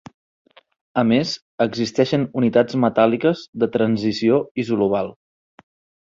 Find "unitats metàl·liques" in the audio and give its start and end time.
2.41-3.43